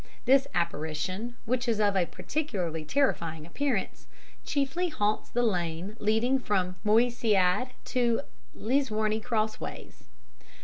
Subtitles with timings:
[0.25, 4.07] This apparition, which is of a particularly terrifying appearance,
[4.43, 8.21] chiefly haunts the lane leading from Mousiad to
[8.57, 10.05] Lisworney Crossways.